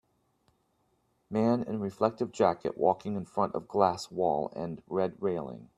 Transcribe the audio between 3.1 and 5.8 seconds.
in front of glass wall and red railing.